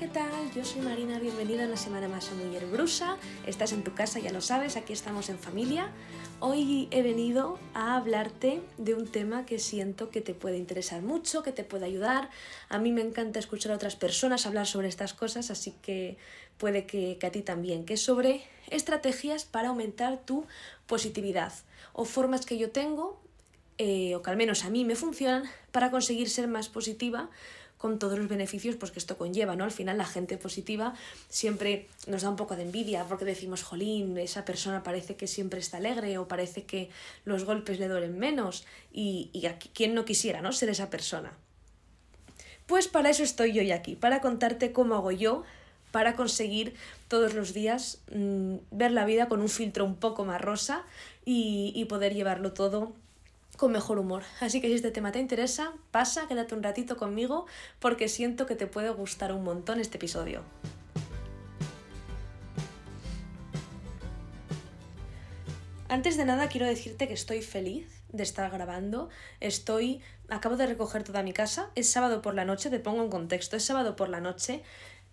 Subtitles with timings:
[0.00, 0.50] ¿qué tal?
[0.54, 3.18] Yo soy Marina, bienvenida una semana más a Mujer Brusa.
[3.46, 5.90] Estás en tu casa, ya lo sabes, aquí estamos en familia.
[6.38, 11.42] Hoy he venido a hablarte de un tema que siento que te puede interesar mucho,
[11.42, 12.30] que te puede ayudar.
[12.70, 16.16] A mí me encanta escuchar a otras personas hablar sobre estas cosas, así que
[16.56, 20.46] puede que, a ti también, que es sobre estrategias para aumentar tu
[20.86, 21.52] positividad
[21.92, 23.20] o formas que yo tengo,
[23.76, 27.28] eh, o que al menos a mí me funcionan, para conseguir ser más positiva
[27.80, 29.64] con todos los beneficios pues, que esto conlleva, ¿no?
[29.64, 30.92] Al final la gente positiva
[31.30, 35.60] siempre nos da un poco de envidia porque decimos, jolín, esa persona parece que siempre
[35.60, 36.90] está alegre o parece que
[37.24, 40.52] los golpes le duelen menos y, y quién no quisiera, ¿no?
[40.52, 41.32] Ser esa persona.
[42.66, 45.42] Pues para eso estoy yo hoy aquí, para contarte cómo hago yo
[45.90, 46.74] para conseguir
[47.08, 50.84] todos los días mmm, ver la vida con un filtro un poco más rosa
[51.24, 52.92] y, y poder llevarlo todo
[53.60, 54.22] con mejor humor.
[54.40, 57.44] Así que si este tema te interesa, pasa, quédate un ratito conmigo
[57.78, 60.42] porque siento que te puede gustar un montón este episodio.
[65.90, 69.10] Antes de nada quiero decirte que estoy feliz de estar grabando.
[69.40, 70.00] Estoy
[70.30, 71.70] acabo de recoger toda mi casa.
[71.74, 73.56] Es sábado por la noche, te pongo en contexto.
[73.58, 74.62] Es sábado por la noche.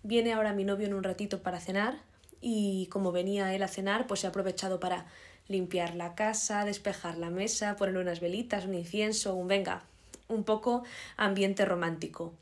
[0.02, 1.98] Viene ahora mi novio en un ratito para cenar
[2.40, 5.06] y como venía él a cenar, pues he aprovechado para
[5.48, 9.82] limpiar la casa, despejar la mesa, poner unas velitas, un incienso, un venga,
[10.28, 10.84] un poco
[11.16, 12.34] ambiente romántico.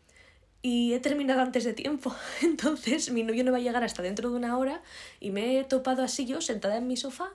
[0.63, 4.31] Y he terminado antes de tiempo, entonces mi novio no va a llegar hasta dentro
[4.31, 4.83] de una hora
[5.21, 7.31] y me he topado así yo sentada en mi sofá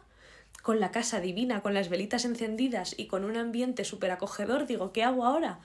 [0.62, 4.68] con la casa divina, con las velitas encendidas y con un ambiente súper acogedor.
[4.68, 5.60] Digo, ¿qué hago ahora?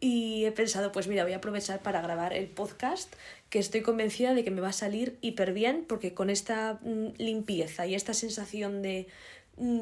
[0.00, 3.12] Y he pensado, pues mira, voy a aprovechar para grabar el podcast,
[3.50, 7.14] que estoy convencida de que me va a salir hiper bien, porque con esta mm,
[7.18, 9.08] limpieza y esta sensación de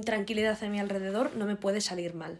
[0.04, 2.38] tranquilidad a mi alrededor, no me puede salir mal.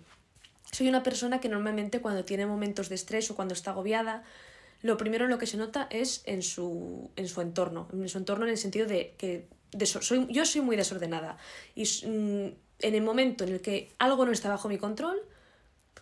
[0.73, 4.25] Soy una persona que normalmente cuando tiene momentos de estrés o cuando está agobiada,
[4.83, 8.19] lo primero en lo que se nota es en su, en su entorno, en su
[8.19, 9.49] entorno en el sentido de que
[9.85, 11.39] soy, yo soy muy desordenada
[11.75, 12.47] y mm,
[12.81, 15.21] en el momento en el que algo no está bajo mi control,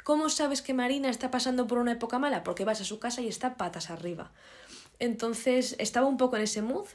[0.03, 2.43] ¿cómo sabes que Marina está pasando por una época mala?
[2.43, 4.33] Porque vas a su casa y está patas arriba.
[4.99, 6.87] Entonces estaba un poco en ese mood,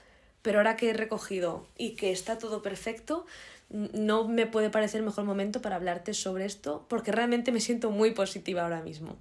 [0.50, 3.28] pero ahora que he recogido y que está todo perfecto,
[3.70, 8.16] no me puede parecer mejor momento para hablarte sobre esto porque realmente me siento muy
[8.16, 9.16] positiva ahora mismo.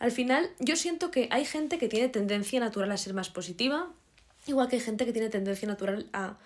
[0.00, 3.88] Al final, yo siento que hay gente que tiene tendencia natural a ser más positiva,
[4.46, 6.36] igual que hay gente que tiene tendencia natural a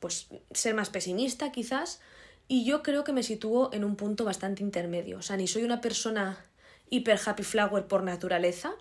[0.00, 2.00] pues ser más pesimista quizás,
[2.48, 5.62] y yo creo que me sitúo en un punto bastante intermedio, o sea, ni soy
[5.62, 6.44] una persona
[6.90, 8.72] hiper happy flower por naturaleza,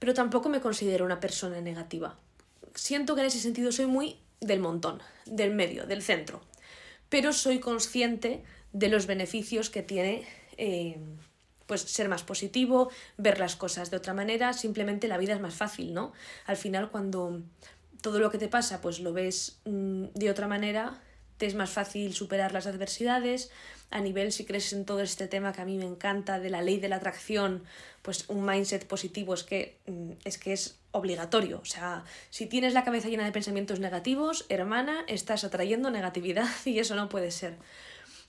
[0.00, 2.18] pero tampoco me considero una persona negativa.
[2.74, 6.42] Siento que en ese sentido soy muy del montón, del medio, del centro
[7.14, 8.42] pero soy consciente
[8.72, 10.26] de los beneficios que tiene
[10.56, 10.98] eh,
[11.66, 15.54] pues ser más positivo, ver las cosas de otra manera, simplemente la vida es más
[15.54, 16.12] fácil, ¿no?
[16.44, 17.40] Al final cuando
[18.02, 21.03] todo lo que te pasa pues lo ves mm, de otra manera,
[21.36, 23.50] te es más fácil superar las adversidades.
[23.90, 26.62] A nivel, si crees en todo este tema que a mí me encanta, de la
[26.62, 27.64] ley de la atracción,
[28.02, 31.60] pues un mindset positivo es que mm, es, que es obligatorio.
[31.60, 36.78] O sea, si tienes la cabeza llena de pensamientos negativos, hermana, estás atrayendo negatividad y
[36.78, 37.56] eso no puede ser.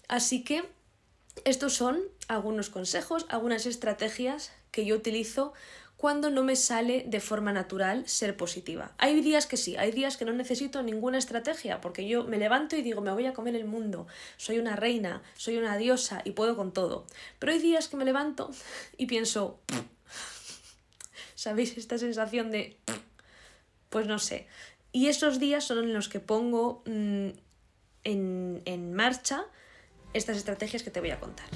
[0.08, 0.64] Así que
[1.44, 5.54] estos son algunos consejos, algunas estrategias que yo utilizo
[6.06, 8.94] cuando no me sale de forma natural ser positiva.
[9.00, 12.76] Hay días que sí, hay días que no necesito ninguna estrategia, porque yo me levanto
[12.76, 14.06] y digo, me voy a comer el mundo,
[14.38, 17.08] soy una reina, soy una diosa y puedo con todo.
[17.40, 18.52] Pero hay días que me levanto
[18.98, 19.60] y pienso,
[21.34, 22.78] ¿sabéis esta sensación de,
[23.90, 24.46] pues no sé?
[24.92, 27.30] Y esos días son en los que pongo mm,
[28.04, 29.48] en, en marcha
[30.14, 31.48] estas estrategias que te voy a contar.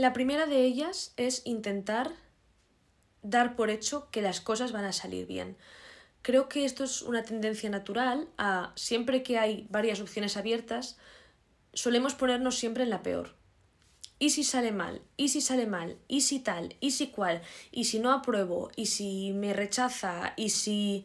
[0.00, 2.10] La primera de ellas es intentar
[3.20, 5.58] dar por hecho que las cosas van a salir bien.
[6.22, 10.96] Creo que esto es una tendencia natural a siempre que hay varias opciones abiertas,
[11.74, 13.34] solemos ponernos siempre en la peor.
[14.18, 15.02] ¿Y si sale mal?
[15.18, 15.98] ¿Y si sale mal?
[16.08, 16.76] ¿Y si tal?
[16.80, 17.42] ¿Y si cual?
[17.70, 18.70] ¿Y si no apruebo?
[18.76, 20.32] ¿Y si me rechaza?
[20.34, 21.04] ¿Y si...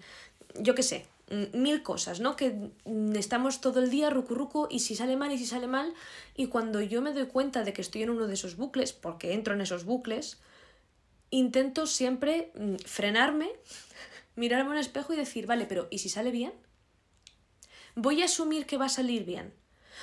[0.58, 1.06] yo qué sé?
[1.54, 2.36] Mil cosas, ¿no?
[2.36, 2.72] Que
[3.16, 5.94] estamos todo el día rucurruco y si sale mal y si sale mal
[6.36, 9.34] y cuando yo me doy cuenta de que estoy en uno de esos bucles, porque
[9.34, 10.40] entro en esos bucles,
[11.32, 13.50] intento siempre mm, frenarme,
[14.36, 16.54] mirarme un espejo y decir, vale, pero ¿y si sale bien?
[17.96, 19.54] Voy a asumir que va a salir bien.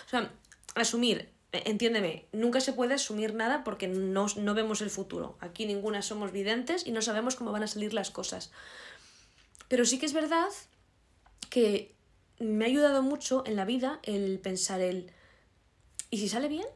[0.07, 0.33] O sea,
[0.75, 5.37] asumir, e, entiéndeme, nunca se puede asumir nada porque no, no vemos el futuro.
[5.41, 8.51] Aquí ninguna somos videntes y no sabemos cómo van a salir las cosas.
[9.69, 10.49] Pero sí que es verdad
[11.53, 11.95] que
[12.39, 15.13] me ha ayudado mucho en la vida el pensar el
[16.09, 16.67] ¿y si sale bien?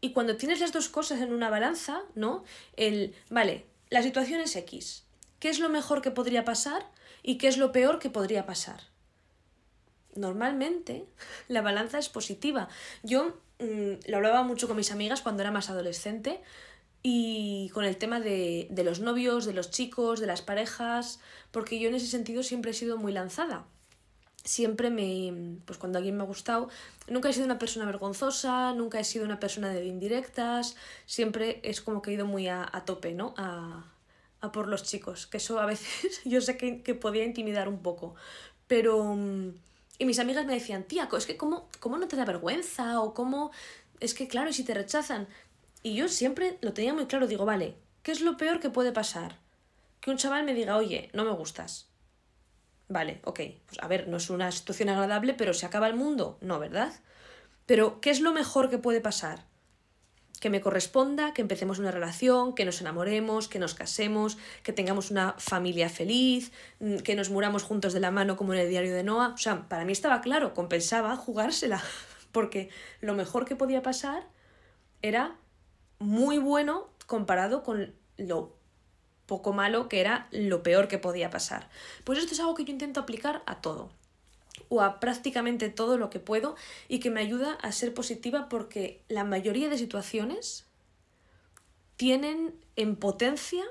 [0.00, 2.44] Y cuando tienes las dos cosas en una balanza, ¿no?
[2.76, 5.02] El, vale, la situación es X.
[5.40, 6.88] ¿Qué es lo mejor que podría pasar
[7.24, 8.82] y qué es lo peor que podría pasar?
[10.14, 11.04] Normalmente
[11.48, 12.68] la balanza es positiva.
[13.02, 16.40] Yo mm, lo hablaba mucho con mis amigas cuando era más adolescente
[17.04, 21.20] y con el tema de, de los novios, de los chicos, de las parejas,
[21.52, 23.66] porque yo en ese sentido siempre he sido muy lanzada
[24.44, 26.68] siempre me, pues cuando alguien me ha gustado,
[27.08, 31.80] nunca he sido una persona vergonzosa, nunca he sido una persona de indirectas, siempre es
[31.80, 33.34] como que he ido muy a, tope, ¿no?
[33.38, 33.90] A,
[34.40, 37.80] a, por los chicos, que eso a veces yo sé que, que podía intimidar un
[37.82, 38.14] poco,
[38.66, 39.16] pero...
[39.96, 43.14] Y mis amigas me decían, tía, es que cómo, cómo no te da vergüenza o
[43.14, 43.52] cómo...
[44.00, 45.28] Es que claro, si te rechazan.
[45.84, 48.90] Y yo siempre lo tenía muy claro, digo, vale, ¿qué es lo peor que puede
[48.90, 49.38] pasar?
[50.00, 51.94] Que un chaval me diga, oye, no me gustas
[52.88, 56.38] Vale, ok, pues a ver, no es una situación agradable, pero ¿se acaba el mundo?
[56.40, 56.92] No, ¿verdad?
[57.66, 59.44] Pero, ¿qué es lo mejor que puede pasar?
[60.40, 65.10] Que me corresponda, que empecemos una relación, que nos enamoremos, que nos casemos, que tengamos
[65.10, 68.94] una familia feliz, mm, que nos muramos juntos de la mano como en el diario
[68.94, 69.32] de Noah.
[69.34, 71.82] O sea, para mí estaba claro, compensaba jugársela,
[72.32, 72.68] porque
[73.00, 74.28] lo mejor que podía pasar
[75.00, 75.36] era
[75.98, 78.54] muy bueno comparado con lo
[79.26, 81.68] poco malo que era lo peor que podía pasar.
[82.04, 83.90] Pues esto es algo que yo intento aplicar a todo
[84.68, 86.56] o a prácticamente todo lo que puedo
[86.88, 90.66] y que me ayuda a ser positiva porque la mayoría de situaciones
[91.96, 93.64] tienen en potencia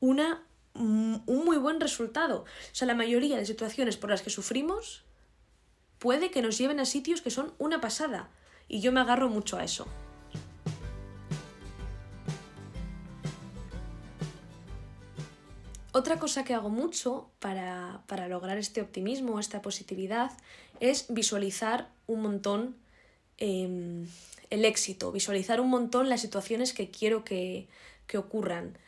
[0.00, 0.42] una,
[0.74, 2.40] un muy buen resultado.
[2.40, 5.04] O sea, la mayoría de situaciones por las que sufrimos
[5.98, 8.30] puede que nos lleven a sitios que son una pasada
[8.68, 9.86] y yo me agarro mucho a eso.
[16.00, 20.32] Otra cosa que hago mucho para, lograr este optimismo, esta positividad,
[20.80, 22.74] es visualizar un montón
[23.36, 24.06] em,
[24.48, 27.68] el éxito, visualizar un montón las situaciones que quiero que,
[28.06, 28.78] que ocurran.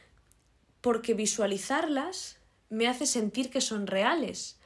[0.80, 2.38] Porque visualizarlas
[2.70, 4.56] me hace sentir que son reales.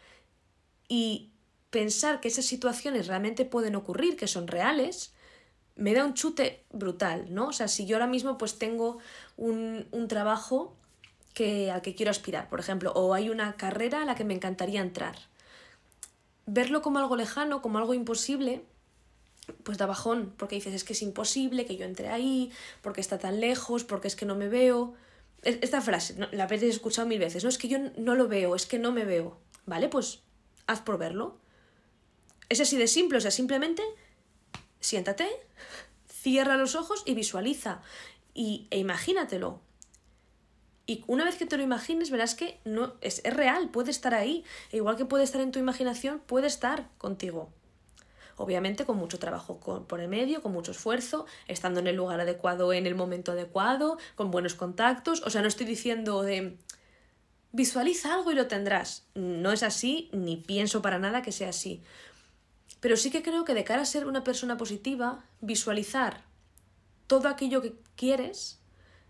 [0.87, 1.31] Y
[1.71, 5.13] pensar que esas situaciones realmente pueden ocurrir, que son reales,
[5.75, 7.49] me da un chute brutal, ¿no?
[7.49, 8.99] O sea, si yo ahora mismo pues tengo
[9.37, 10.77] un, un trabajo
[11.37, 14.33] que, al que quiero aspirar, por ejemplo, o hay una carrera a la que me
[14.33, 15.17] encantaría entrar.
[16.47, 18.65] Verlo como algo lejano, como algo imposible,
[19.63, 22.51] pues da bajón, porque dices, es que es imposible que yo entre ahí,
[22.81, 24.95] porque está tan lejos, porque es que no me veo.
[25.43, 28.65] Esta frase, la habéis escuchado mil veces, no es que yo no lo veo, es
[28.65, 29.37] que no me veo.
[29.67, 29.91] ¿Vale?
[29.91, 30.21] Pues
[30.67, 31.37] haz por verlo.
[32.49, 33.83] Es así de simple, o sea, simplemente
[34.81, 35.29] siéntate,
[36.09, 37.83] cierra los ojos y visualiza.
[38.33, 39.66] Y, e imagínatelo.
[40.87, 44.45] Y una vez que te lo imagines, verás que no, es, real, puede estar ahí.
[44.71, 47.51] E igual que puede estar en tu imaginación, puede estar contigo.
[48.37, 52.73] Obviamente con mucho trabajo por el medio, con mucho esfuerzo, estando en el lugar adecuado,
[52.73, 55.23] en el momento adecuado, con buenos contactos.
[55.23, 56.57] O sea, no estoy diciendo de
[57.53, 59.07] visualiza algo y lo tendrás.
[59.15, 61.83] No es así, ni pienso para nada que sea así.
[62.81, 66.23] Pero sí que creo que de cara a ser una persona positiva, visualizar
[67.07, 68.61] todo aquello que quieres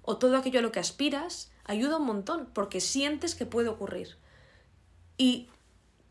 [0.06, 4.16] o todo aquello a lo que aspiras ayuda un montón porque sientes que puede ocurrir.
[5.18, 5.48] Y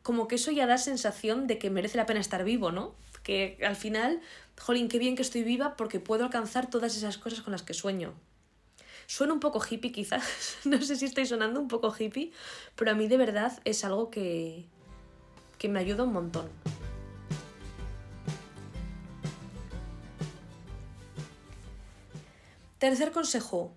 [0.04, 2.94] como que eso ya da sensación de que merece la pena estar vivo, ¿no?
[3.24, 4.22] Que al final,
[4.60, 7.74] jolín, qué bien que estoy viva porque puedo alcanzar todas esas cosas con las que
[7.74, 8.14] sueño.
[9.08, 12.32] Suena un poco hippie quizás, no sé si estoy sonando un poco hippie,
[12.76, 14.66] pero a mí de verdad es algo que,
[15.58, 16.50] que me ayuda un montón.
[22.78, 23.74] Tercer consejo,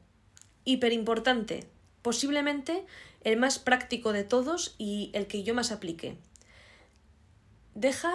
[0.68, 1.64] hiper importante,
[2.02, 2.84] posiblemente
[3.22, 6.18] el más práctico de todos y el que yo más aplique.
[7.75, 8.14] Deja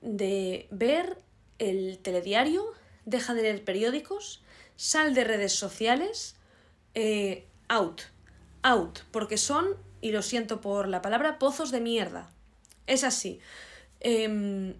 [0.00, 1.18] de ver
[1.58, 2.64] el telediario,
[3.04, 4.42] deja de leer periódicos,
[4.76, 6.36] sal de redes sociales,
[6.94, 8.00] eh, out,
[8.62, 9.68] out, porque son,
[10.00, 12.32] y lo siento por la palabra, pozos de mierda.
[12.86, 13.40] Es así.
[14.00, 14.74] Em,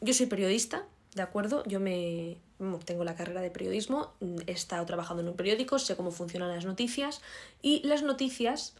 [0.00, 1.64] yo soy periodista, ¿de acuerdo?
[1.66, 2.38] Yo me,
[2.84, 6.54] tengo la carrera de periodismo, mm, he estado trabajando en un periódico, sé cómo funcionan
[6.54, 7.20] las noticias
[7.62, 8.74] y las noticias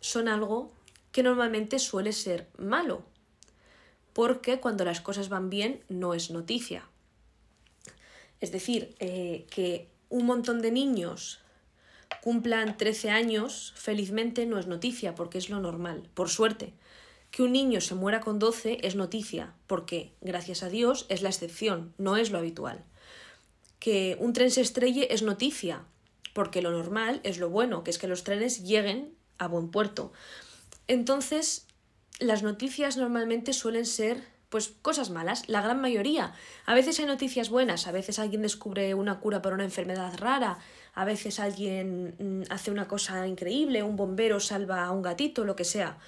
[0.00, 0.72] son algo
[1.12, 3.02] que normalmente suele ser malo,
[4.12, 6.84] porque cuando las cosas van bien no es noticia.
[8.40, 11.40] Es decir, eh, que un montón de niños
[12.22, 16.72] cumplan 13 años felizmente no es noticia, porque es lo normal, por suerte.
[17.30, 21.28] Que un niño se muera con 12 es noticia, porque, gracias a Dios, es la
[21.28, 22.84] excepción, no es lo habitual
[23.80, 25.82] que un tren se estrelle es noticia,
[26.32, 30.12] porque lo normal es lo bueno, que es que los trenes lleguen a buen puerto.
[30.86, 31.66] Entonces,
[32.20, 36.34] las noticias normalmente suelen ser Pues cosas malas, la gran mayoría.
[36.66, 40.58] A veces hay noticias buenas, a veces alguien descubre una cura para una enfermedad rara,
[40.92, 45.54] a veces alguien mm, hace una cosa increíble, un bombero salva a un gatito, lo
[45.54, 45.98] que sea.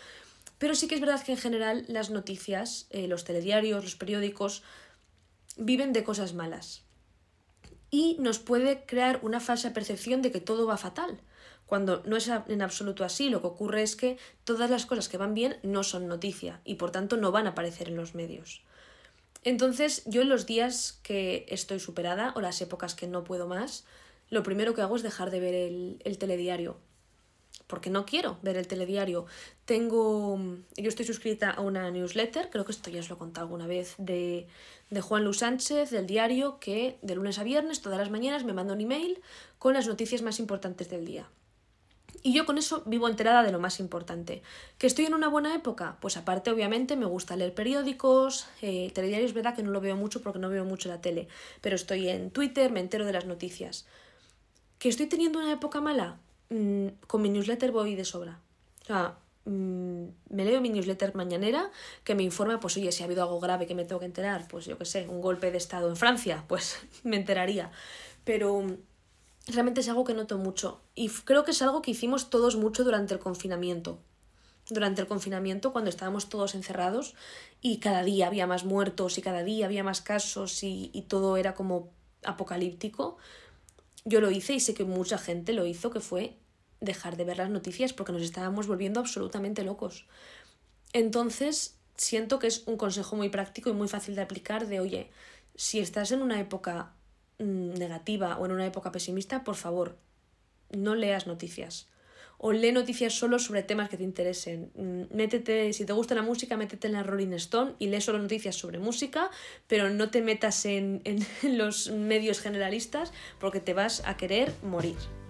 [0.59, 4.65] Pero sí que es verdad que en general las noticias, eh, los telediarios, los periódicos,
[5.57, 6.83] viven de cosas malas.
[7.93, 11.21] Y nos puede crear una falsa percepción de que todo va fatal
[11.73, 15.17] cuando no es en absoluto así, lo que ocurre es que todas las cosas que
[15.17, 18.61] van bien no son noticia y por tanto no van a aparecer en los medios.
[19.43, 23.87] Entonces, yo en los días que estoy superada o las épocas que no puedo más,
[24.29, 26.77] lo primero que hago es dejar de ver el, telediario.
[27.73, 29.25] Porque no quiero ver el telediario.
[29.65, 30.39] Tengo.
[30.77, 33.67] Yo estoy suscrita a una newsletter, creo que esto ya os lo he contado alguna
[33.67, 34.47] vez, de,
[34.91, 38.53] de Juan Luis Sánchez, del diario, que de lunes a viernes, todas las mañanas, me
[38.53, 39.23] manda un email
[39.59, 41.31] con las noticias más importantes del día.
[42.23, 44.43] Y yo con eso vivo enterada de lo más importante.
[44.77, 45.97] ¿Que estoy en una buena época?
[46.03, 49.97] Pues aparte, obviamente, me gusta leer periódicos, eh, telediarios es verdad que no lo veo
[49.97, 51.27] mucho porque no veo mucho la tele,
[51.63, 53.87] pero estoy en Twitter, me entero de las noticias.
[54.79, 56.19] ¿Que estoy teniendo una época mala?
[56.53, 58.39] Mm, con mi newsletter voy de sobra.
[58.83, 59.17] O sea,
[59.47, 61.71] mm, me leo mi newsletter mañanera
[62.05, 64.47] que me informa, pues oye, si ha habido algo grave que me tengo que enterar,
[64.49, 67.71] pues yo qué sé, un golpe de Estado en Francia, pues me enteraría.
[68.25, 68.67] Pero
[69.49, 70.83] realmente es algo que noto mucho.
[70.95, 73.99] Y creo que es algo que hicimos todos mucho durante el confinamiento.
[74.69, 77.15] Durante el confinamiento, cuando estábamos todos encerrados
[77.63, 81.55] y cada día había más muertos y cada día había más casos y todo era
[81.55, 81.91] como
[82.25, 83.17] apocalíptico,
[84.05, 86.37] yo lo hice y sé que mucha gente lo hizo, que fue
[86.83, 90.07] dejar de ver las noticias porque nos estábamos volviendo absolutamente locos.
[90.93, 95.11] Entonces, siento que es un consejo muy práctico y muy fácil de aplicar de, oye,
[95.55, 96.93] si estás en una época
[97.43, 99.97] Mm, negativa o en una época pesimista, por favor,
[100.71, 101.89] no leas noticias.
[102.39, 104.71] O lee noticias solo sobre temas que te interesen.
[104.75, 108.19] Mm, métete, si te gusta la música, métete en la Rolling Stone y lee solo
[108.19, 109.31] noticias sobre música,
[109.67, 111.25] pero no te metas en, en
[111.59, 115.22] los medios generalistas porque te vas a querer morir.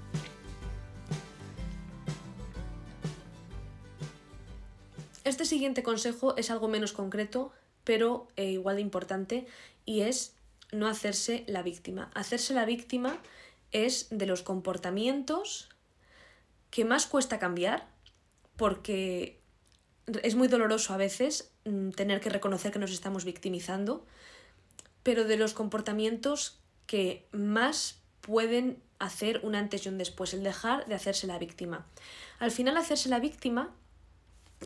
[5.25, 7.52] Este siguiente consejo es algo menos concreto,
[7.85, 9.47] pero eh, igual de importante,
[9.85, 10.35] y es
[10.73, 12.11] no hacerse la víctima.
[12.14, 13.19] Hacerse la víctima
[13.71, 15.69] es de los comportamientos
[16.71, 17.87] que más cuesta cambiar
[18.57, 19.41] porque
[20.23, 24.07] es muy doloroso a veces mm, tener que reconocer que nos estamos victimizando,
[25.02, 30.87] pero de los comportamientos que más pueden hacer un antes y un después, el dejar
[30.87, 31.87] de hacerse la víctima.
[32.38, 33.75] Al final hacerse la víctima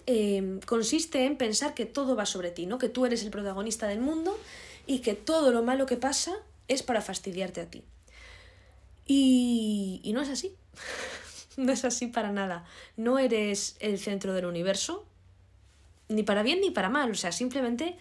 [0.06, 2.78] eh, consiste en pensar que todo va sobre ti, ¿no?
[2.78, 4.38] que tú eres el protagonista del mundo
[4.86, 6.36] y que todo lo malo que pasa
[6.68, 7.82] es para fastidiarte a ti.
[9.06, 10.54] Y, y no es así.
[11.56, 12.64] no es así para nada.
[12.96, 15.04] No eres el centro del universo,
[16.08, 17.10] ni para bien ni para mal.
[17.10, 17.96] O sea, simplemente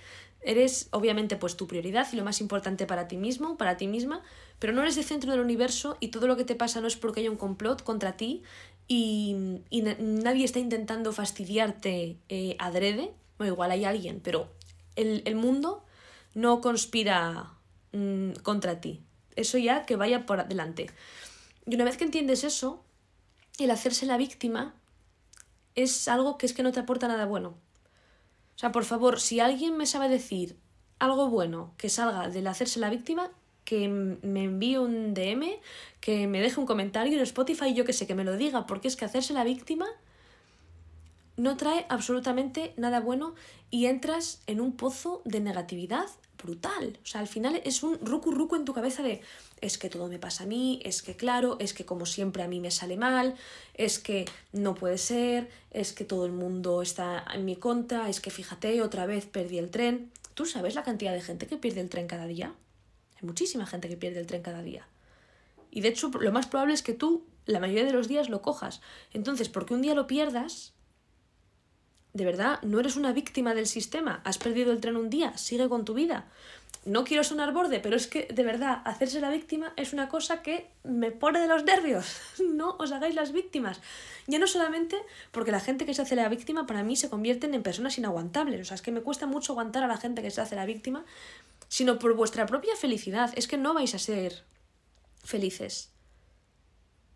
[0.45, 4.21] eres obviamente pues tu prioridad y lo más importante para ti mismo, para ti misma,
[4.59, 6.95] pero no eres el centro del universo y todo lo que te pasa no es
[6.95, 8.43] porque haya un complot contra ti
[8.87, 13.13] y, y nadie está intentando fastidiarte eh, adrede.
[13.37, 14.49] Bueno, igual hay alguien, pero
[14.95, 15.85] el, el mundo
[16.33, 17.53] no conspira
[17.91, 19.01] mm, contra ti.
[19.35, 20.87] Eso ya que vaya por adelante.
[21.65, 22.83] Y una vez que entiendes eso,
[23.59, 24.75] el hacerse la víctima
[25.75, 27.57] es algo que es que no te aporta nada bueno.
[28.55, 30.57] O sea, por favor, si alguien me sabe decir
[30.99, 33.31] algo bueno que salga del hacerse la víctima,
[33.65, 35.60] que me envíe un DM,
[36.00, 38.88] que me deje un comentario en Spotify, yo que sé, que me lo diga, porque
[38.88, 39.88] es que hacerse la víctima
[41.38, 43.36] no trae absolutamente nada bueno
[43.69, 46.05] y entras en un pozo de negatividad
[46.41, 47.00] brutal.
[47.03, 49.22] O sea, al final es un rucu rucu en tu cabeza de
[49.62, 52.48] es que todo me pasa a mí, es que claro, es que como siempre a
[52.48, 53.36] mí me sale mal,
[53.74, 58.22] es que no puede ser, es que todo el mundo está en mi contra, es
[58.22, 60.12] que fíjate, otra vez perdí el tren.
[60.36, 62.53] ¿Tú sabes la cantidad de gente que pierde el tren cada día?
[63.15, 64.88] Hay muchísima gente que pierde el tren cada día.
[65.72, 68.41] Y de hecho, lo más probable es que tú la mayoría de los días lo
[68.41, 68.81] cojas.
[69.13, 70.74] Entonces, porque un día lo pierdas,
[72.13, 75.67] de verdad, no eres una víctima del sistema, has perdido el tren un día, sigue
[75.67, 76.27] con tu vida.
[76.86, 80.43] No quiero sonar borde, pero es que de verdad, hacerse la víctima es una cosa
[80.43, 82.05] que me pone de los nervios.
[82.39, 83.81] No os hagáis las víctimas.
[84.27, 84.95] Ya no solamente
[85.31, 88.62] porque la gente que se hace la víctima para mí se convierten en personas inaguantables.
[88.62, 90.65] O sea, es que me cuesta mucho aguantar a la gente que se hace la
[90.65, 91.03] víctima,
[91.75, 93.34] sino por vuestra propia felicidad.
[93.36, 94.46] Es que no vais a ser
[95.25, 95.91] felices.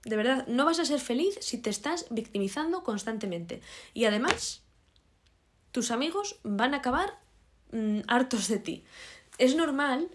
[0.04, 3.62] De verdad, no vas a ser feliz si te estás victimizando constantemente.
[3.94, 4.64] Y además,
[5.72, 7.22] tus amigos van a acabar
[7.72, 8.84] mm, hartos de ti.
[9.38, 10.10] Es normal,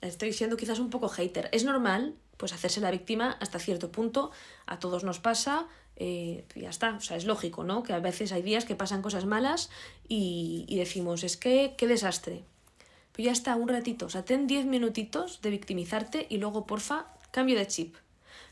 [0.00, 4.30] estoy siendo quizás un poco hater, es normal pues hacerse la víctima hasta cierto punto,
[4.64, 7.82] a todos nos pasa, eh, ya está, o sea, es lógico, ¿no?
[7.82, 9.68] Que a veces hay días que pasan cosas malas
[10.08, 12.46] y, y decimos, es que, qué desastre,
[13.12, 14.06] Pero ya está, un ratito.
[14.06, 17.96] O sea, ten 10 minutitos de victimizarte y luego, porfa, cambio de chip.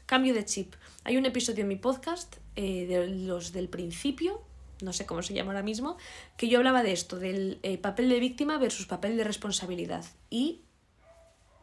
[0.07, 0.75] Cambio de chip.
[1.05, 4.43] Hay un episodio en mi podcast eh, de los del principio,
[4.83, 5.97] no sé cómo se llama ahora mismo,
[6.37, 10.05] que yo hablaba de esto, del eh, papel de víctima versus papel de responsabilidad.
[10.31, 10.63] Y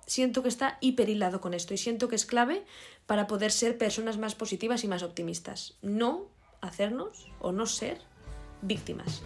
[0.06, 2.64] siento que está hiperhilado con esto y siento que es clave
[3.06, 5.76] para poder ser personas más positivas y más optimistas.
[5.82, 6.28] No
[6.62, 8.00] hacernos o no ser
[8.62, 9.22] víctimas.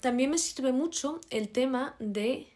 [0.00, 2.52] También me sirve mucho el tema de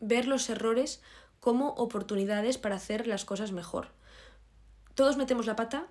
[0.00, 1.02] ver los errores
[1.40, 3.88] como oportunidades para hacer las cosas mejor.
[4.94, 5.88] Todos metemos la pata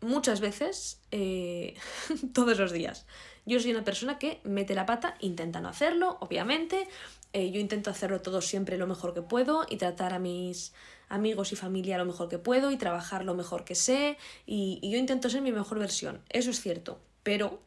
[0.00, 1.74] muchas veces, eh,
[2.34, 3.06] todos los días.
[3.46, 6.88] Yo soy una persona que mete la pata, intenta no hacerlo, obviamente.
[7.32, 10.72] Eh, yo intento hacerlo todo siempre lo mejor que puedo y tratar a mis
[11.08, 14.16] amigos y familia lo mejor que puedo y trabajar lo mejor que sé
[14.46, 16.22] y, y yo intento ser mi mejor versión.
[16.28, 17.60] Eso es cierto, pero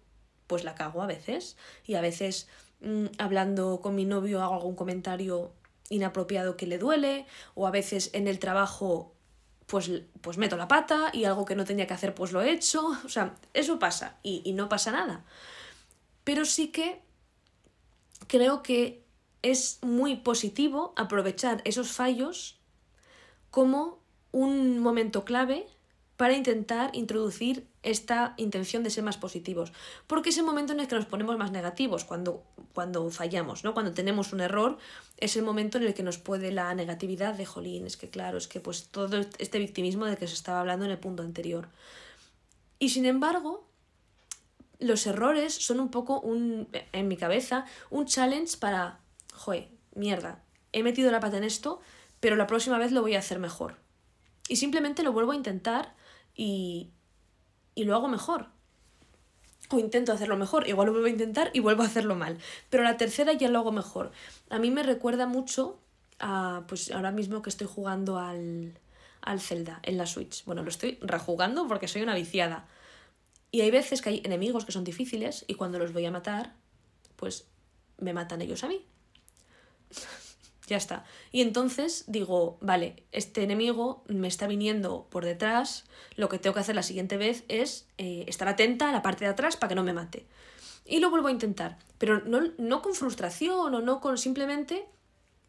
[0.48, 2.48] pues la cago a veces y a veces
[2.82, 5.52] mm, hablando con mi novio hago algún comentario
[5.90, 9.14] inapropiado que le duele o a veces en el trabajo
[9.68, 9.90] pues,
[10.22, 12.88] pues meto la pata y algo que no tenía que hacer pues lo he hecho.
[13.06, 15.24] O sea, eso pasa y, y no pasa nada.
[16.24, 17.02] Pero sí que
[18.28, 19.04] creo que
[19.42, 22.60] es muy positivo aprovechar esos fallos
[23.52, 24.00] como
[24.32, 25.68] un momento clave
[26.18, 29.72] para intentar introducir esta intención de ser más positivos.
[30.08, 33.74] Porque es el momento en el que nos ponemos más negativos, cuando, cuando fallamos, ¿no?
[33.74, 34.78] Cuando tenemos un error,
[35.18, 38.38] es el momento en el que nos puede la negatividad de jolín, es que claro,
[38.38, 41.70] es que pues todo este victimismo de que se estaba hablando en el punto anterior.
[42.80, 43.68] Y sin embargo,
[44.80, 49.00] los errores son un poco un, en mi cabeza, un challenge para,
[49.34, 51.80] joder, mierda, he metido la pata en esto,
[52.20, 53.76] pero la próxima vez lo voy a hacer mejor.
[54.48, 55.96] Y simplemente lo vuelvo a intentar
[56.36, 56.92] y,
[57.76, 58.48] y lo hago mejor.
[59.70, 62.38] O intento hacerlo mejor, igual lo vuelvo a intentar y vuelvo a hacerlo mal.
[62.70, 64.12] Pero la tercera ya lo hago mejor.
[64.50, 65.80] A mí me recuerda mucho
[66.20, 68.78] a, pues ahora mismo que estoy jugando al,
[69.22, 70.44] al Zelda en la Switch.
[70.46, 72.68] Bueno, lo estoy rejugando porque soy una viciada.
[73.52, 76.54] Y hay veces que hay enemigos que son difíciles y cuando los voy a matar,
[77.16, 77.48] pues
[77.98, 78.86] me matan ellos a mí.
[80.68, 81.04] Ya está.
[81.32, 86.62] Y entonces digo, vale, este enemigo me está viniendo por detrás, lo que tengo que
[86.62, 89.76] hacer la siguiente vez es eh, estar atenta a la parte de atrás para que
[89.76, 90.26] no me mate.
[90.86, 94.86] Y lo vuelvo a intentar, pero no, no con frustración o no con simplemente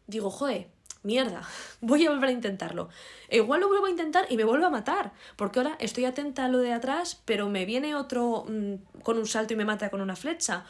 [0.07, 0.67] digo, joder,
[1.03, 1.41] mierda,
[1.81, 2.89] voy a volver a intentarlo.
[3.29, 6.45] E igual lo vuelvo a intentar y me vuelvo a matar, porque ahora estoy atenta
[6.45, 9.89] a lo de atrás, pero me viene otro mm, con un salto y me mata
[9.89, 10.65] con una flecha.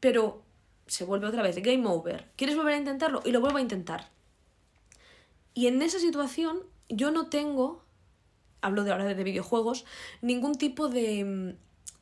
[0.00, 0.42] Pero
[0.88, 2.30] se vuelve otra vez, game over.
[2.36, 3.22] ¿Quieres volver a intentarlo?
[3.24, 4.10] Y lo vuelvo a intentar.
[5.54, 7.84] Y en esa situación yo no tengo,
[8.60, 9.84] hablo de ahora de videojuegos,
[10.22, 11.56] ningún tipo de,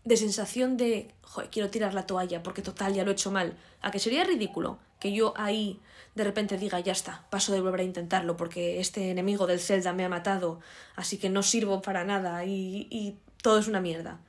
[0.04, 3.56] de sensación de, joder, quiero tirar la toalla porque total ya lo he hecho mal.
[3.82, 5.80] A que sería ridículo que yo ahí
[6.14, 9.92] de repente diga, ya está, paso de volver a intentarlo porque este enemigo del Zelda
[9.92, 10.60] me ha matado,
[10.94, 14.20] así que no sirvo para nada y, y todo es una mierda.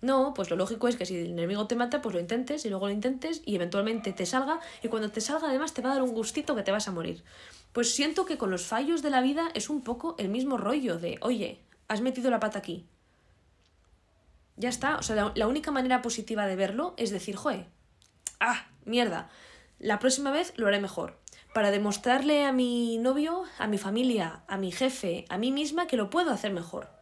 [0.00, 2.68] No, pues lo lógico es que si el enemigo te mata, pues lo intentes y
[2.68, 5.94] luego lo intentes y eventualmente te salga y cuando te salga además te va a
[5.94, 7.24] dar un gustito que te vas a morir.
[7.72, 10.98] Pues siento que con los fallos de la vida es un poco el mismo rollo
[10.98, 12.86] de, oye, has metido la pata aquí.
[14.56, 17.66] Ya está, o sea, la, única manera positiva de verlo es decir, joe,
[18.38, 19.30] ah, mierda,
[19.80, 21.18] la próxima vez lo haré mejor.
[21.54, 25.96] Para demostrarle a mi novio, a mi familia, a mi jefe, a mí misma que
[25.96, 26.97] lo puedo hacer mejor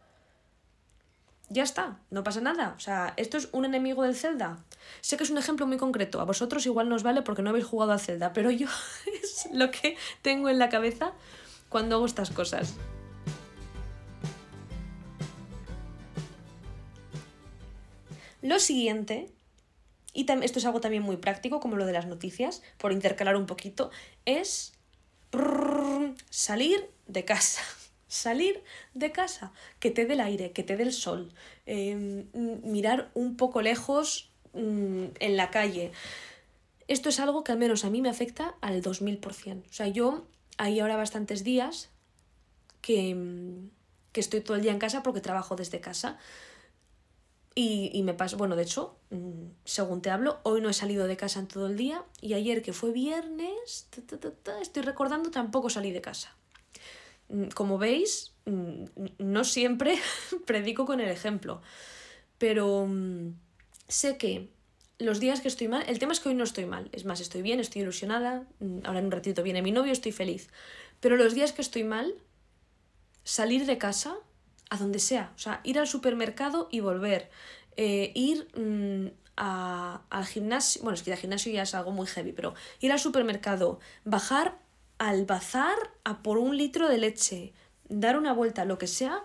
[1.49, 2.73] ya está, no pasa nada.
[2.75, 4.63] O sea, esto es un enemigo del Zelda.
[5.01, 7.65] Sé que es un ejemplo muy concreto, a vosotros igual nos vale porque no habéis
[7.65, 8.67] jugado al Zelda, pero yo
[9.23, 11.13] es lo que tengo en la cabeza
[11.69, 12.75] cuando hago estas cosas.
[18.41, 19.31] Lo siguiente,
[20.13, 23.45] y esto es algo también muy práctico, como lo de las noticias, por intercalar un
[23.45, 23.89] poquito,
[24.25, 24.73] es
[26.29, 27.61] salir de casa
[28.07, 31.33] salir de casa, que te dé el aire, que te dé el sol,
[31.65, 32.25] em,
[32.63, 35.91] mirar un poco lejos mm, en la calle.
[36.87, 39.69] Esto es algo que al menos a mí me afecta al 2000%.
[39.69, 40.25] O sea, yo
[40.57, 41.89] hay ahora bastantes días
[42.81, 43.69] que, mm,
[44.13, 46.17] que estoy todo el día en casa porque trabajo desde casa.
[47.55, 51.07] Y, y, me paso, bueno, de hecho, mm, según te hablo, hoy no he salido
[51.07, 53.89] de casa en todo el día y ayer que fue viernes,
[54.61, 56.37] estoy recordando, tampoco salí de casa.
[57.29, 58.85] Mm, como veis, mm,
[59.19, 59.99] no siempre
[60.45, 61.61] predico con el ejemplo,
[62.37, 63.33] pero mm,
[63.87, 64.49] sé que
[64.99, 67.19] los días que estoy mal, el tema es que hoy no estoy mal, es más,
[67.19, 68.47] estoy bien, estoy ilusionada,
[68.83, 70.49] ahora en un ratito viene mi novio, estoy feliz,
[70.99, 72.15] pero los días que estoy mal,
[73.23, 74.15] salir de casa,
[74.69, 77.29] a donde sea, o sea, ir al supermercado y volver,
[77.75, 82.07] eh, ir mm, al gimnasio, bueno, es que ir al gimnasio ya es algo muy
[82.07, 84.57] heavy, pero ir al supermercado, bajar
[84.97, 87.53] al bazar a por un litro de leche,
[87.89, 89.23] dar una vuelta, lo que sea,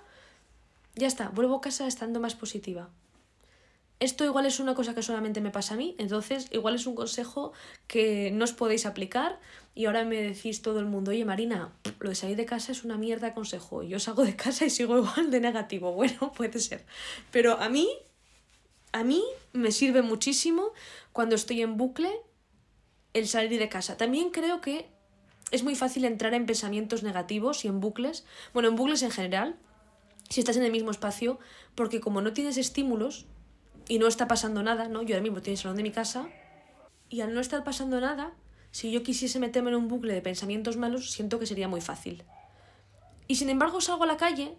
[0.95, 2.91] ya está, vuelvo a casa estando más positiva.
[4.01, 6.97] Esto igual es una cosa que solamente me pasa a mí, entonces igual es un
[6.97, 7.53] consejo
[7.87, 9.39] que no os podéis aplicar
[9.77, 12.83] y ahora me decís todo el mundo, oye Marina, lo de salir de casa es
[12.83, 16.85] una mierda consejo, yo salgo de casa y sigo igual de negativo, bueno, puede ser,
[17.31, 17.89] pero a mí,
[18.91, 20.73] a mí me sirve muchísimo
[21.13, 22.11] cuando estoy en bucle
[23.15, 23.97] el salir de casa.
[23.97, 24.91] También creo que
[25.53, 29.57] es muy fácil entrar en pensamientos negativos y en bucles, bueno, en bucles en general,
[30.29, 31.39] si estás en el mismo espacio,
[31.75, 33.27] porque como no tienes estímulos,
[33.89, 35.03] y no está pasando nada, ¿no?
[35.03, 36.29] Yo ahora mismo estoy en el salón de mi casa
[37.09, 38.33] y al no estar pasando nada,
[38.71, 42.25] si yo quisiese meterme en un bucle de pensamientos malos, siento que sería muy fácil.
[43.29, 44.57] Y sin embargo salgo a la calle,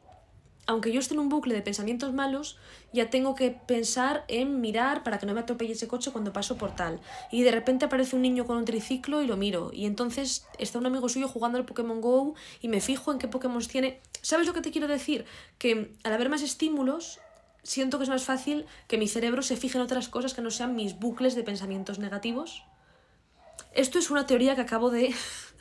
[0.65, 2.57] aunque yo esté en un bucle de pensamientos malos,
[2.93, 6.57] ya tengo que pensar en mirar para que no me atropelle ese coche cuando paso
[6.57, 7.01] por tal.
[7.31, 9.71] Y de repente aparece un niño con un triciclo y lo miro.
[9.73, 13.27] Y entonces está un amigo suyo jugando al Pokémon Go y me fijo en qué
[13.27, 13.99] Pokémon tiene.
[14.21, 15.25] ¿Sabes lo que te quiero decir?
[15.57, 17.19] Que al haber más estímulos,
[17.63, 20.51] siento que es más fácil que mi cerebro se fije en otras cosas que no
[20.51, 22.63] sean mis bucles de pensamientos negativos.
[23.73, 25.13] Esto es una teoría que acabo de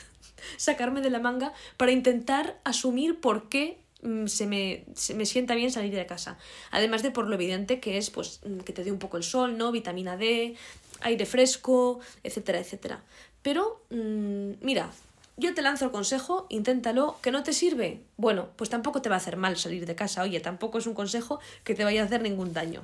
[0.56, 3.81] sacarme de la manga para intentar asumir por qué
[4.26, 6.38] se me, se me, sienta bien salir de casa.
[6.70, 9.22] Además de por lo evidente que es pues, mm, que te dé un poco el
[9.22, 9.72] sol, ¿no?
[9.72, 10.56] Vitamina D,
[11.00, 13.02] aire fresco, etcétera, etcétera.
[13.42, 14.90] Pero, mmm, mira,
[15.36, 18.00] yo te lanzo el consejo, inténtalo, que no te sirve.
[18.16, 20.94] Bueno, pues tampoco te va a hacer mal salir de casa, oye, tampoco es un
[20.94, 22.82] consejo que te vaya a hacer ningún daño.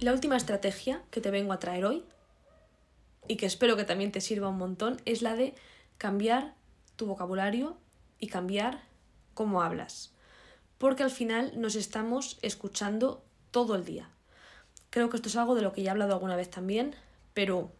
[0.00, 2.04] La última estrategia que te vengo a traer hoy,
[3.28, 5.54] y que espero que también te sirva un montón, es la de
[5.98, 6.54] cambiar
[6.96, 7.76] tu vocabulario
[8.18, 8.82] y cambiar
[9.34, 10.12] cómo hablas.
[10.78, 14.10] Porque al final nos estamos escuchando todo el día.
[14.90, 16.94] Creo que esto es algo de lo que ya he hablado alguna vez también,
[17.34, 17.72] pero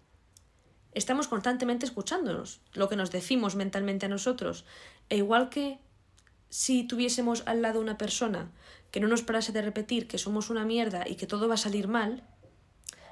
[0.92, 4.64] estamos constantemente escuchándonos, lo que nos decimos mentalmente a nosotros.
[5.09, 5.78] E igual que
[6.48, 8.50] si tuviésemos al lado una persona
[8.90, 11.59] que no nos parase de repetir que somos una mierda y que todo va a
[11.59, 12.22] salir mal,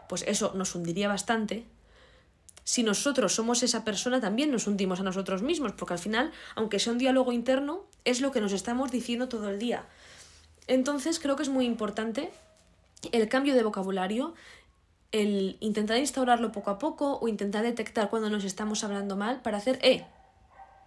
[0.08, 1.66] pues eso nos hundiría bastante.
[2.64, 6.78] Si nosotros somos esa persona, también nos hundimos a nosotros mismos, porque al final, aunque
[6.78, 9.84] sea un diálogo interno, es lo que nos estamos diciendo todo el día.
[10.66, 12.30] Entonces creo que es muy importante
[13.12, 14.34] el cambio de vocabulario,
[15.12, 19.58] el intentar instaurarlo poco a poco o intentar detectar cuando nos estamos hablando mal para
[19.58, 20.06] hacer, eh,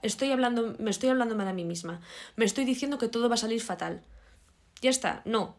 [0.01, 2.01] estoy hablando, me estoy hablando mal a mí misma,
[2.35, 4.01] me estoy diciendo que todo va a salir fatal.
[4.81, 5.55] Ya está, no.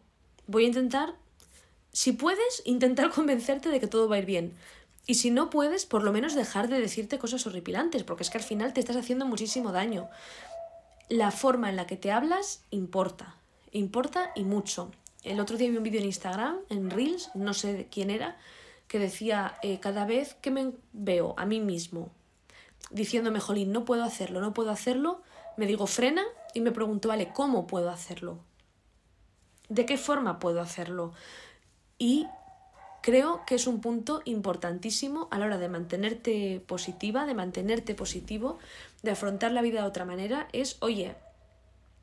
[0.47, 1.15] Voy a intentar,
[1.91, 4.53] si puedes, intentar convencerte de que todo va a ir bien.
[5.09, 8.37] Y si no puedes, por lo menos dejar de decirte cosas horripilantes, porque es que
[8.37, 10.07] al final te estás haciendo muchísimo daño.
[11.07, 13.35] La forma en la que te hablas importa,
[13.71, 14.91] importa y mucho.
[15.23, 18.37] El otro día vi un vídeo en Instagram, en Reels, no sé quién era,
[18.87, 22.11] que decía, eh, cada vez que me veo a mí mismo
[22.91, 25.23] diciéndome, jolín, no puedo hacerlo, no puedo hacerlo,
[25.57, 26.21] me digo, frena
[26.53, 28.37] y me pregunto, vale, ¿cómo puedo hacerlo?
[29.69, 31.13] ¿De qué forma puedo hacerlo?
[31.97, 32.27] Y
[33.01, 38.59] creo que es un punto importantísimo a la hora de mantenerte positiva, de mantenerte positivo,
[39.03, 41.15] de afrontar la vida de otra manera, es, oye,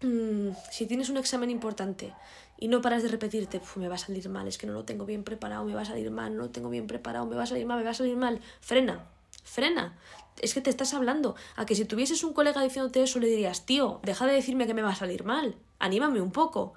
[0.03, 2.13] mm, si tienes un examen importante
[2.59, 5.05] y no paras de repetirte, me va a salir mal, es que no lo tengo
[5.05, 7.47] bien preparado, me va a salir mal, no lo tengo bien preparado, me va a
[7.47, 8.41] salir mal, me va a salir mal.
[8.61, 9.07] Frena,
[9.45, 9.99] frena.
[10.41, 11.35] Es que te estás hablando.
[11.57, 14.75] A que si tuvieses un colega diciéndote eso, le dirías, tío, deja de decirme que
[14.75, 16.75] me va a salir mal, anímame un poco.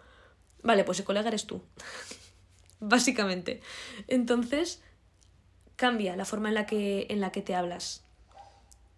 [0.64, 1.62] Vale, pues el colega eres tú.
[2.80, 3.62] Básicamente.
[4.08, 4.82] Entonces,
[5.76, 8.04] cambia la forma en la que, en la que te hablas.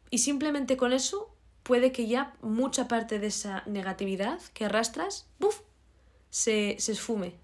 [0.10, 5.62] Y simplemente con eso puede que ya mucha parte de esa negatividad que arrastras, ¡buf!
[6.32, 7.36] se, se esfume.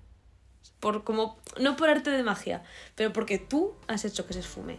[0.80, 2.64] Por, como, no por arte de magia,
[2.96, 4.78] pero porque tú has hecho que se esfume.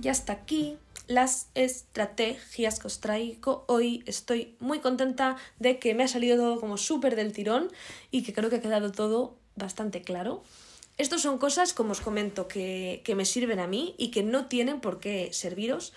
[0.00, 4.04] Y hasta aquí las estrategias que os traigo hoy.
[4.06, 7.72] Estoy muy contenta de que me ha salido todo como súper del tirón
[8.10, 10.44] y que creo que ha quedado todo bastante claro.
[10.98, 14.46] Estas son cosas, como os comento, que, que me sirven a mí y que no
[14.46, 15.92] tienen por qué serviros.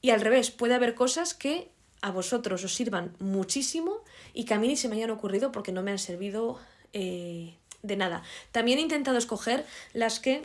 [0.00, 1.70] Y al revés, puede haber cosas que
[2.00, 4.02] a vosotros os sirvan muchísimo
[4.34, 6.58] y que a mí ni se me hayan ocurrido porque no me han servido
[6.92, 8.22] eh, de nada.
[8.50, 10.42] También he intentado escoger las que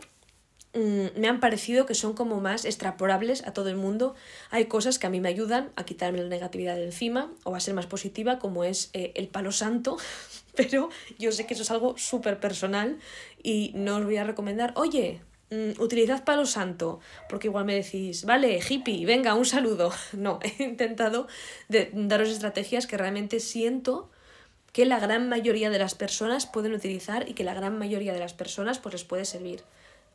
[0.74, 4.14] mm, me han parecido que son como más extrapolables a todo el mundo.
[4.50, 7.60] Hay cosas que a mí me ayudan a quitarme la negatividad de encima o a
[7.60, 9.96] ser más positiva, como es eh, el palo santo,
[10.56, 12.98] pero yo sé que eso es algo súper personal
[13.42, 18.24] y no os voy a recomendar, oye, mm, utilizad palo santo, porque igual me decís,
[18.24, 19.92] vale, hippie, venga, un saludo.
[20.12, 21.26] No, he intentado
[21.92, 24.10] daros estrategias que realmente siento
[24.72, 28.20] que la gran mayoría de las personas pueden utilizar y que la gran mayoría de
[28.20, 29.62] las personas pues les puede servir.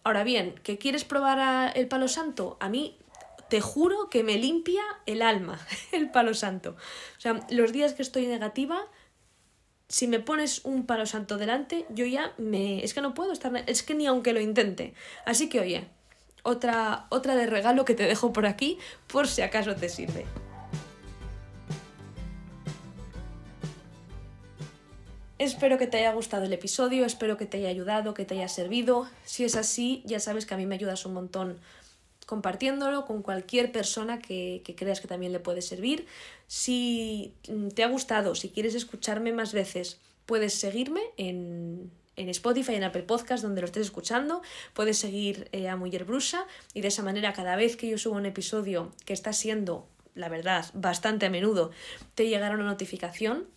[0.04, 2.58] Ahora bien, ¿que quieres probar el palo santo?
[2.60, 2.98] A mí
[3.50, 5.60] te juro que me limpia el alma
[5.92, 6.76] el palo santo.
[7.18, 8.82] O sea, los días que estoy negativa,
[9.88, 12.84] si me pones un palo santo delante, yo ya me...
[12.84, 13.52] Es que no puedo estar...
[13.68, 14.94] Es que ni aunque lo intente.
[15.26, 15.88] Así que oye,
[16.44, 20.26] otra, otra de regalo que te dejo por aquí por si acaso te sirve.
[25.44, 28.48] Espero que te haya gustado el episodio, espero que te haya ayudado, que te haya
[28.48, 29.10] servido.
[29.26, 31.60] Si es así, ya sabes que a mí me ayudas un montón
[32.26, 36.06] compartiéndolo con cualquier persona que, creas que también le puede servir.
[36.48, 37.34] Si
[37.76, 43.04] te ha gustado, si quieres escucharme más veces, puedes seguirme en, en Spotify, en Apple
[43.04, 44.44] Podcast, donde lo estés escuchando.
[44.74, 48.16] Puedes seguir eh, a Mujer Brusa y de esa manera cada vez que yo subo
[48.16, 51.72] un episodio que está siendo, la verdad, bastante a menudo,
[52.16, 53.52] te llegará una notificación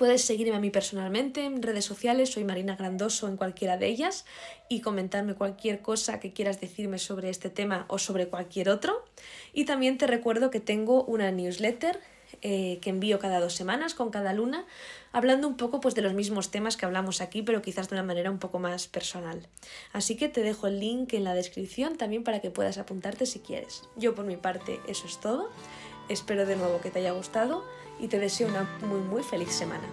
[0.00, 4.24] Puedes seguirme a mí personalmente en redes sociales, soy Marina Grandoso en cualquiera de ellas
[4.66, 9.04] y comentarme cualquier cosa que quieras decirme sobre este tema o sobre cualquier otro.
[9.52, 12.00] Y también te recuerdo que tengo una newsletter
[12.40, 14.64] eh, que envío cada dos semanas con cada luna,
[15.12, 18.02] hablando un poco pues, de los mismos temas que hablamos aquí, pero quizás de una
[18.02, 19.48] manera un poco más personal.
[19.92, 23.40] Así que te dejo el link en la descripción también para que puedas apuntarte si
[23.40, 23.82] quieres.
[23.96, 25.50] Yo por mi parte eso es todo.
[26.08, 27.66] Espero de nuevo que te haya gustado
[28.00, 29.88] y te deseo una muy muy feliz semana.